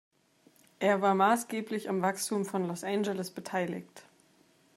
[0.79, 4.03] Er war maßgeblich am Wachstum von Los Angeles beteiligt.